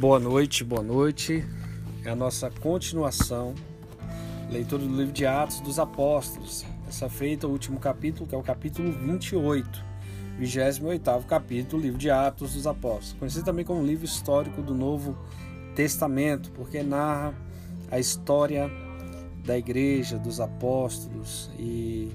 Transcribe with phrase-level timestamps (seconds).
[0.00, 1.44] Boa noite, boa noite.
[2.06, 3.54] É a nossa continuação,
[4.50, 6.64] leitura do livro de Atos dos Apóstolos.
[6.88, 9.84] Essa feita o último capítulo, que é o capítulo 28,
[10.38, 13.12] 28 capítulo, livro de Atos dos Apóstolos.
[13.18, 15.18] Conhecido também como livro histórico do Novo
[15.74, 17.34] Testamento, porque narra
[17.90, 18.70] a história
[19.44, 22.10] da igreja, dos apóstolos e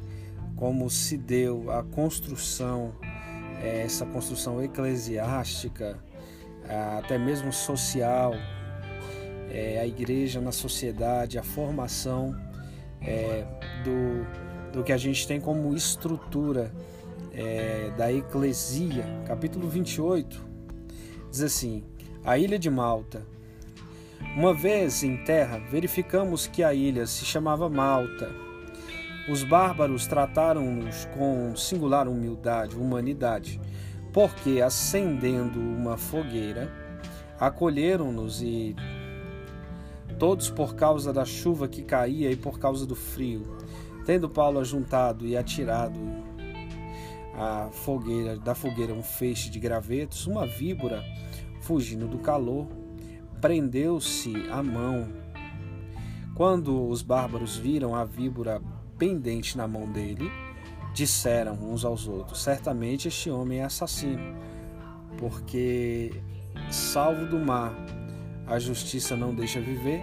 [0.56, 2.96] como se deu a construção,
[3.62, 6.04] é, essa construção eclesiástica,
[6.98, 8.34] até mesmo social,
[9.50, 12.36] é, a igreja na sociedade, a formação
[13.02, 13.46] é,
[13.84, 16.72] do, do que a gente tem como estrutura
[17.34, 19.06] é, da eclesia.
[19.28, 20.44] Capítulo 28
[21.30, 21.84] diz assim:
[22.24, 23.26] A ilha de Malta.
[24.36, 28.30] Uma vez em terra, verificamos que a ilha se chamava Malta.
[29.30, 33.60] Os bárbaros trataram-nos com singular humildade, humanidade
[34.16, 36.72] porque acendendo uma fogueira,
[37.38, 38.74] acolheram-nos e
[40.18, 43.58] todos por causa da chuva que caía e por causa do frio,
[44.06, 46.00] tendo Paulo ajuntado e atirado
[47.38, 51.04] a fogueira da fogueira um feixe de gravetos, uma víbora,
[51.60, 52.70] fugindo do calor,
[53.42, 55.10] prendeu-se a mão.
[56.36, 58.62] Quando os bárbaros viram a víbora
[58.98, 60.32] pendente na mão dele,
[60.96, 64.36] disseram uns aos outros: Certamente este homem é assassino,
[65.18, 66.12] porque,
[66.72, 67.76] salvo do mar,
[68.48, 70.02] a justiça não deixa viver.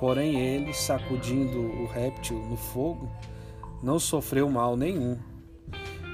[0.00, 3.10] Porém, ele, sacudindo o réptil no fogo,
[3.82, 5.18] não sofreu mal nenhum.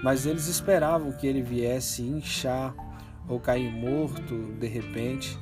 [0.03, 2.75] Mas eles esperavam que ele viesse inchar
[3.29, 5.39] ou cair morto de repente.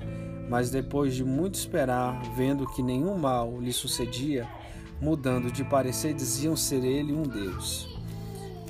[0.48, 4.47] Mas depois de muito esperar, vendo que nenhum mal lhe sucedia,
[5.00, 7.91] mudando de parecer, diziam ser ele um Deus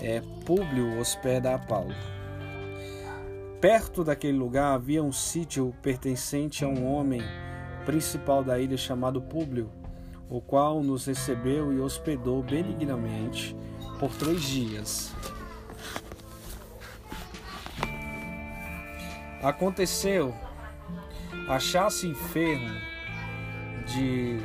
[0.02, 1.94] é, Públio hospeda a Paulo.
[3.60, 7.22] Perto daquele lugar havia um sítio pertencente a um homem
[7.86, 9.70] principal da ilha chamado Públio,
[10.28, 13.56] o qual nos recebeu e hospedou benignamente
[14.00, 15.14] por três dias.
[19.40, 20.34] Aconteceu
[21.48, 22.74] achar-se enfermo
[23.86, 24.38] de,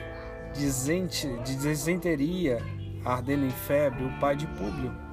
[0.53, 2.59] de desenteria,
[3.03, 5.06] ardendo em febre, o pai de Públio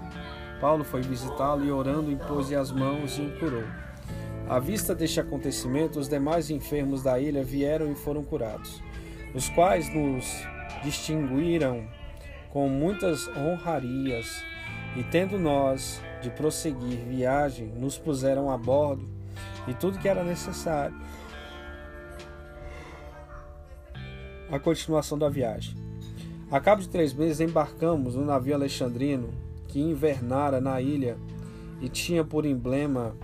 [0.64, 3.64] Paulo foi visitá-lo e, orando, impôs-lhe as mãos e o curou.
[4.48, 8.82] À vista deste acontecimento, os demais enfermos da ilha vieram e foram curados,
[9.34, 10.24] os quais nos
[10.82, 11.86] distinguiram
[12.48, 14.42] com muitas honrarias,
[14.96, 19.06] e tendo nós de prosseguir viagem, nos puseram a bordo
[19.68, 20.96] e tudo que era necessário.
[24.50, 25.76] A continuação da viagem.
[26.50, 29.43] A cabo de três meses embarcamos no navio alexandrino
[29.74, 31.18] que invernara na ilha
[31.80, 33.16] e tinha por emblema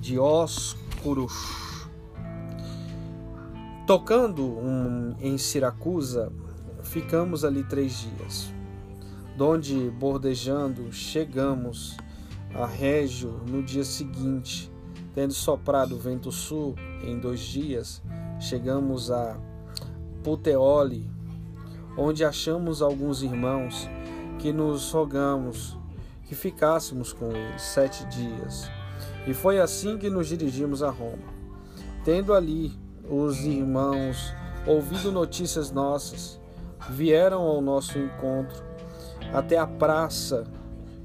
[0.00, 1.32] Dioscuros.
[3.86, 6.30] Tocando um, em Siracusa,
[6.82, 8.52] ficamos ali três dias,
[9.34, 11.96] donde, bordejando, chegamos
[12.54, 14.70] a Régio no dia seguinte.
[15.14, 18.02] Tendo soprado vento sul em dois dias,
[18.38, 19.38] chegamos a
[20.22, 21.10] Puteoli,
[21.96, 23.88] onde achamos alguns irmãos
[24.38, 25.78] que nos rogamos
[26.26, 28.70] que ficássemos com eles sete dias.
[29.26, 31.32] E foi assim que nos dirigimos a Roma.
[32.04, 32.72] Tendo ali
[33.08, 34.34] os irmãos
[34.66, 36.40] ouvido notícias nossas,
[36.90, 38.62] vieram ao nosso encontro
[39.32, 40.44] até a praça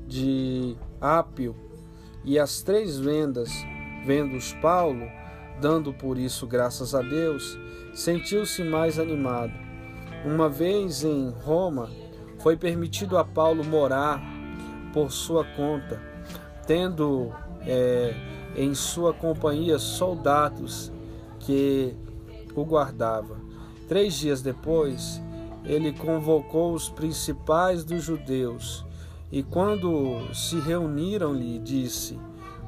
[0.06, 1.56] de Ápio
[2.24, 3.50] e as três vendas,
[4.06, 5.08] vendo-os Paulo,
[5.62, 7.58] dando por isso graças a Deus,
[7.94, 9.54] sentiu-se mais animado.
[10.26, 11.90] Uma vez em Roma,
[12.40, 14.22] foi permitido a Paulo morar
[14.94, 16.02] por sua conta,
[16.66, 18.14] tendo é,
[18.56, 20.92] em sua companhia soldados
[21.40, 21.96] que
[22.56, 23.38] o guardavam.
[23.88, 25.22] Três dias depois,
[25.66, 28.86] ele convocou os principais dos judeus
[29.32, 32.20] e, quando se reuniram, lhe disse: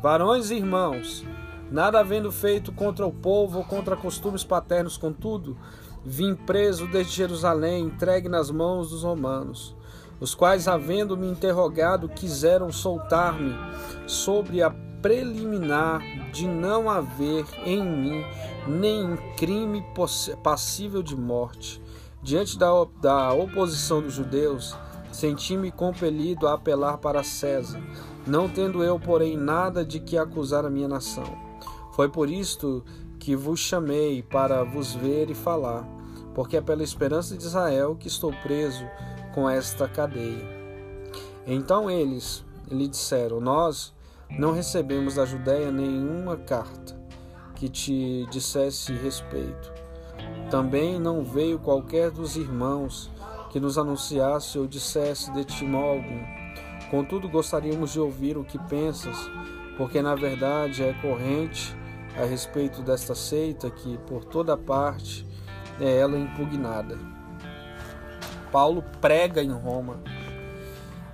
[0.02, 1.26] Varões e irmãos,
[1.72, 5.58] nada havendo feito contra o povo ou contra costumes paternos, contudo,
[6.04, 9.76] vim preso desde Jerusalém, entregue nas mãos dos romanos
[10.22, 13.56] os quais, havendo-me interrogado, quiseram soltar-me
[14.06, 14.70] sobre a
[15.02, 16.00] preliminar
[16.32, 18.24] de não haver em mim
[18.68, 19.84] nenhum crime
[20.44, 21.82] passível de morte.
[22.22, 22.70] Diante da,
[23.02, 24.78] da oposição dos judeus,
[25.12, 27.82] senti-me compelido a apelar para César,
[28.28, 31.36] não tendo eu, porém, nada de que acusar a minha nação.
[31.94, 32.86] Foi por isto
[33.20, 35.84] que vos chamei para vos ver e falar,
[36.36, 38.86] porque é pela esperança de Israel que estou preso
[39.34, 40.46] com esta cadeia.
[41.46, 43.94] Então eles lhe disseram: Nós
[44.30, 47.00] não recebemos da Judéia nenhuma carta
[47.56, 49.72] que te dissesse respeito.
[50.50, 53.12] Também não veio qualquer dos irmãos
[53.52, 56.24] que nos anunciasse ou dissesse de ti mal algum.
[56.90, 59.18] Contudo, gostaríamos de ouvir o que pensas,
[59.78, 61.76] porque na verdade é corrente
[62.18, 65.26] a respeito desta seita que por toda parte
[65.80, 67.21] é ela impugnada.
[68.52, 70.02] Paulo prega em Roma.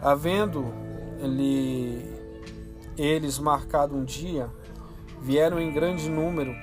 [0.02, 0.74] Havendo
[1.20, 2.04] ele,
[2.98, 4.50] eles marcado um dia,
[5.22, 6.56] vieram em grande número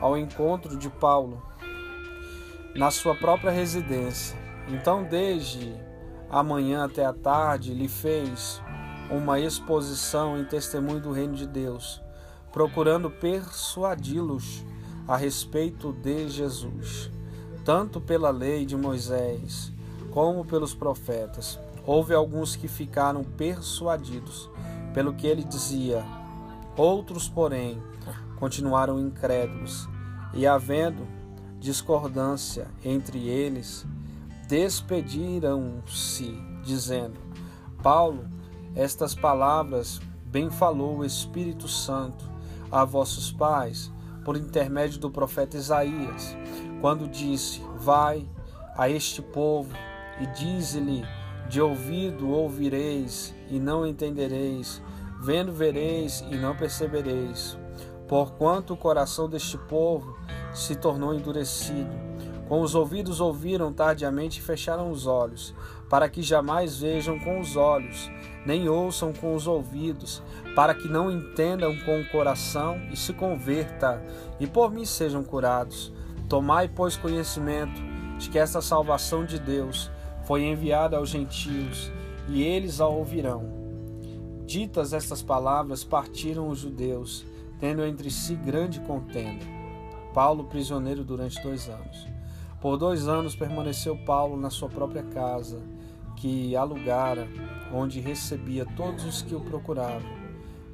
[0.00, 1.42] ao encontro de Paulo
[2.74, 4.36] na sua própria residência.
[4.68, 5.74] Então, desde
[6.30, 8.62] a manhã até a tarde, lhe fez
[9.10, 12.00] uma exposição em testemunho do reino de Deus,
[12.50, 14.64] procurando persuadi-los
[15.06, 17.10] a respeito de Jesus,
[17.64, 19.72] tanto pela lei de Moisés
[20.12, 21.58] como pelos profetas.
[21.84, 24.48] Houve alguns que ficaram persuadidos
[24.94, 26.04] pelo que ele dizia,
[26.76, 27.82] outros, porém,
[28.36, 29.88] continuaram incrédulos,
[30.34, 31.06] e havendo
[31.58, 33.86] discordância entre eles,
[34.46, 37.18] despediram-se, dizendo:
[37.82, 38.28] Paulo,
[38.74, 42.30] estas palavras bem falou o Espírito Santo
[42.70, 43.90] a vossos pais
[44.24, 46.36] por intermédio do profeta Isaías,
[46.80, 48.28] quando disse: Vai
[48.76, 49.74] a este povo
[50.20, 51.04] e dize-lhe:
[51.48, 54.82] De ouvido ouvireis e não entendereis,
[55.20, 57.58] vendo vereis e não percebereis.
[58.08, 60.16] Porquanto o coração deste povo
[60.52, 62.12] se tornou endurecido.
[62.48, 65.54] Com os ouvidos ouviram tardiamente e fecharam os olhos,
[65.88, 68.10] para que jamais vejam com os olhos,
[68.44, 70.22] nem ouçam com os ouvidos,
[70.54, 74.02] para que não entendam com o coração e se converta,
[74.38, 75.92] e por mim sejam curados.
[76.28, 77.80] Tomai, pois, conhecimento
[78.18, 79.90] de que esta salvação de Deus
[80.24, 81.90] foi enviada aos gentios,
[82.28, 83.44] e eles a ouvirão.
[84.46, 87.24] Ditas estas palavras, partiram os judeus,
[87.58, 89.44] tendo entre si grande contenda.
[90.12, 92.06] Paulo prisioneiro durante dois anos.
[92.60, 95.60] Por dois anos permaneceu Paulo na sua própria casa,
[96.16, 97.26] que alugara,
[97.72, 100.10] onde recebia todos os que o procuravam,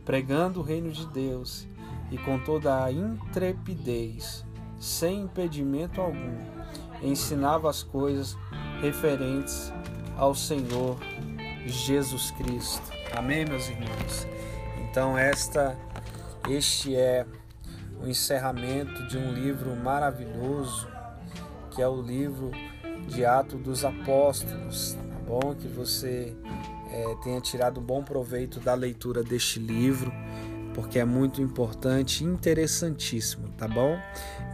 [0.05, 1.67] pregando o reino de Deus
[2.11, 4.45] e com toda a intrepidez,
[4.79, 6.37] sem impedimento algum,
[7.03, 8.37] ensinava as coisas
[8.81, 9.73] referentes
[10.17, 10.99] ao Senhor
[11.67, 12.83] Jesus Cristo.
[13.17, 14.27] Amém, meus irmãos.
[14.91, 15.77] Então esta
[16.49, 17.27] este é
[18.03, 20.89] o encerramento de um livro maravilhoso,
[21.71, 22.51] que é o livro
[23.07, 24.95] de Atos dos Apóstolos.
[24.95, 25.55] Tá bom?
[25.55, 26.35] Que você
[26.91, 30.13] é, tenha tirado bom proveito da leitura deste livro,
[30.75, 33.99] porque é muito importante e interessantíssimo, tá bom?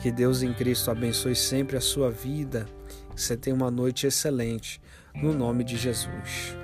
[0.01, 2.67] Que Deus em Cristo abençoe sempre a sua vida,
[3.17, 4.81] você tenha uma noite excelente,
[5.15, 6.64] no nome de Jesus.